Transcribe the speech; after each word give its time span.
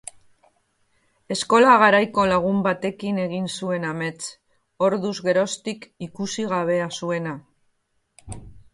Eskola 1.35 1.75
garaiko 1.83 2.25
lagun 2.31 2.63
batekin 2.69 3.21
egin 3.25 3.47
zuen 3.59 3.87
amets, 3.91 4.27
orduz 4.89 5.15
geroztik 5.31 5.89
ikusi 6.11 6.51
gabea 6.59 6.93
zuena. 7.01 7.41